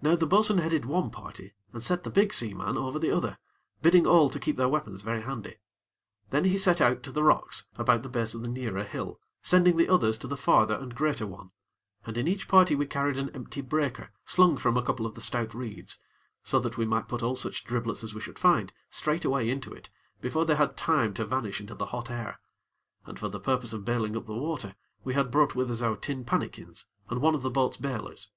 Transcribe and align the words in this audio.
Now 0.00 0.14
the 0.14 0.28
bo'sun 0.28 0.58
headed 0.58 0.84
one 0.84 1.10
party, 1.10 1.52
and 1.72 1.82
set 1.82 2.04
the 2.04 2.10
big 2.10 2.32
seaman 2.32 2.76
over 2.78 3.00
the 3.00 3.10
other, 3.10 3.36
bidding 3.82 4.06
all 4.06 4.30
to 4.30 4.38
keep 4.38 4.54
their 4.56 4.68
weapons 4.68 5.02
very 5.02 5.22
handy. 5.22 5.56
Then 6.30 6.44
he 6.44 6.56
set 6.56 6.80
out 6.80 7.02
to 7.02 7.10
the 7.10 7.24
rocks 7.24 7.64
about 7.74 8.04
the 8.04 8.08
base 8.08 8.32
of 8.32 8.42
the 8.42 8.48
nearer 8.48 8.84
hill, 8.84 9.18
sending 9.42 9.76
the 9.76 9.88
others 9.88 10.16
to 10.18 10.28
the 10.28 10.36
farther 10.36 10.76
and 10.76 10.94
greater 10.94 11.26
one, 11.26 11.50
and 12.04 12.16
in 12.16 12.28
each 12.28 12.46
party 12.46 12.76
we 12.76 12.86
carried 12.86 13.16
an 13.16 13.28
empty 13.30 13.60
breaker 13.60 14.12
slung 14.24 14.56
from 14.56 14.76
a 14.76 14.84
couple 14.84 15.04
of 15.04 15.16
the 15.16 15.20
stout 15.20 15.52
reeds, 15.52 15.98
so 16.44 16.60
that 16.60 16.76
we 16.78 16.86
might 16.86 17.08
put 17.08 17.24
all 17.24 17.34
such 17.34 17.64
driblets 17.64 18.04
as 18.04 18.14
we 18.14 18.20
should 18.20 18.38
find, 18.38 18.72
straight 18.88 19.24
away 19.24 19.50
into 19.50 19.72
it, 19.72 19.90
before 20.20 20.44
they 20.44 20.54
had 20.54 20.76
time 20.76 21.12
to 21.14 21.26
vanish 21.26 21.60
into 21.60 21.74
the 21.74 21.86
hot 21.86 22.08
air; 22.08 22.38
and 23.04 23.18
for 23.18 23.26
the 23.28 23.40
purpose 23.40 23.72
of 23.72 23.84
bailing 23.84 24.14
up 24.16 24.26
the 24.26 24.32
water, 24.32 24.76
we 25.02 25.14
had 25.14 25.32
brought 25.32 25.56
with 25.56 25.68
us 25.72 25.82
our 25.82 25.96
tin 25.96 26.24
pannikins, 26.24 26.84
and 27.10 27.20
one 27.20 27.34
of 27.34 27.42
the 27.42 27.50
boat's 27.50 27.78
bailers. 27.78 28.28